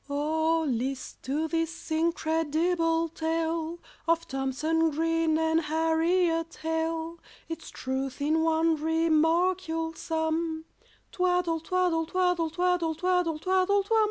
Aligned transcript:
OH 0.09 0.63
list 0.63 1.21
to 1.21 1.47
this 1.47 1.91
incredible 1.91 3.07
tale 3.09 3.77
Of 4.07 4.23
THOMSON 4.23 4.89
GREEN 4.89 5.37
and 5.37 5.61
HARRIET 5.61 6.55
HALE; 6.63 7.19
Its 7.47 7.69
truth 7.69 8.19
in 8.19 8.41
one 8.41 8.77
remark 8.77 9.67
you'll 9.67 9.93
sum— 9.93 10.65
"Twaddle 11.11 11.59
twaddle 11.59 12.07
twaddle 12.07 12.49
twaddle 12.49 12.95
twaddle 12.95 13.37
twaddle 13.37 13.83
twum!" 13.83 13.99